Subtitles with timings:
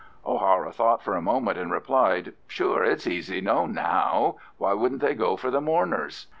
[0.25, 5.37] O'Hara thought for a moment, and replied, "Sure it's easily known how—why wouldn't they do
[5.37, 6.25] for the mourners?"